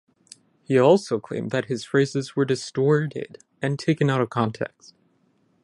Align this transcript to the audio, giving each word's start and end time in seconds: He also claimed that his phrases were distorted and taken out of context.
He 0.63 0.79
also 0.79 1.19
claimed 1.19 1.51
that 1.51 1.65
his 1.65 1.85
phrases 1.85 2.35
were 2.35 2.43
distorted 2.43 3.37
and 3.61 3.77
taken 3.77 4.09
out 4.09 4.19
of 4.19 4.31
context. 4.31 4.95